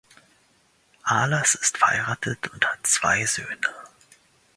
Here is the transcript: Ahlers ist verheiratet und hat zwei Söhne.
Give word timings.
Ahlers 1.05 1.53
ist 1.61 1.77
verheiratet 1.77 2.47
und 2.51 2.65
hat 2.67 2.87
zwei 2.87 3.23
Söhne. 3.27 3.67